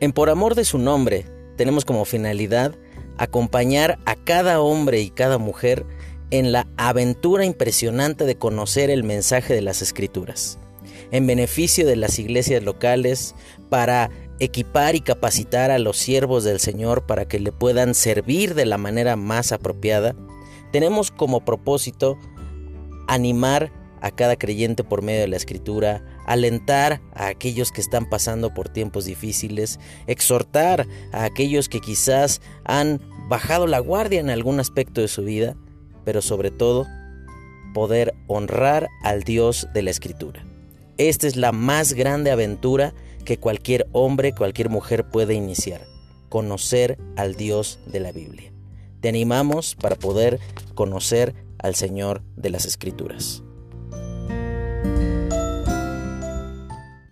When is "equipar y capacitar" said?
14.38-15.70